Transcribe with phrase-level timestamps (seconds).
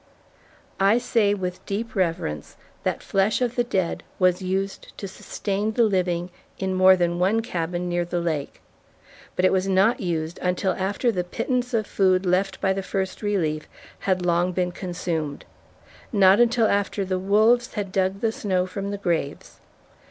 [0.79, 5.83] I say with deep reverence that flesh of the dead was used to sustain the
[5.83, 8.61] living in more than one cabin near the lake.
[9.35, 13.21] But it was not used until after the pittance of food left by the First
[13.21, 13.67] Relief
[13.99, 15.45] had long been consumed;
[16.11, 19.59] not until after the wolves had dug the snow from the graves.